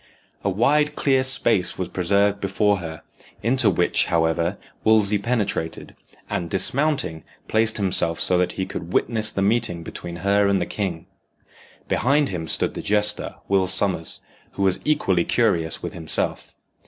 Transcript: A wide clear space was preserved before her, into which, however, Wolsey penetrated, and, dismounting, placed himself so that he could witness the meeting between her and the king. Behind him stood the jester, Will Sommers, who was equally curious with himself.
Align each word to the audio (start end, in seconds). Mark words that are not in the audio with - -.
A 0.43 0.49
wide 0.49 0.95
clear 0.95 1.23
space 1.23 1.77
was 1.77 1.87
preserved 1.87 2.39
before 2.41 2.77
her, 2.77 3.03
into 3.43 3.69
which, 3.69 4.05
however, 4.05 4.57
Wolsey 4.83 5.19
penetrated, 5.19 5.95
and, 6.27 6.49
dismounting, 6.49 7.23
placed 7.47 7.77
himself 7.77 8.19
so 8.19 8.35
that 8.39 8.53
he 8.53 8.65
could 8.65 8.93
witness 8.93 9.31
the 9.31 9.43
meeting 9.43 9.83
between 9.83 10.15
her 10.25 10.47
and 10.47 10.59
the 10.59 10.65
king. 10.65 11.05
Behind 11.87 12.29
him 12.29 12.47
stood 12.47 12.73
the 12.73 12.81
jester, 12.81 13.35
Will 13.47 13.67
Sommers, 13.67 14.21
who 14.53 14.63
was 14.63 14.79
equally 14.85 15.23
curious 15.23 15.83
with 15.83 15.93
himself. 15.93 16.55